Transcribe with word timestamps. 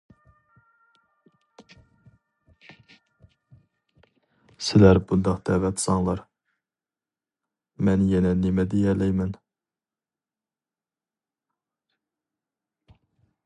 سىلەر 4.69 4.99
بۇنداق 5.11 5.43
دەۋاتساڭلار 5.51 6.23
مەن 7.89 8.07
يەنە 8.15 8.33
نېمە 8.47 8.67
دېيەلەيمەن. 8.73 9.37